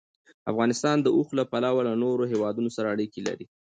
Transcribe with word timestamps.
افغانستان 0.51 0.97
د 1.01 1.07
اوښ 1.15 1.29
له 1.39 1.43
پلوه 1.51 1.81
له 1.87 1.93
نورو 2.03 2.23
هېوادونو 2.31 2.69
سره 2.75 2.91
اړیکې 2.93 3.19
لري. 3.27 3.45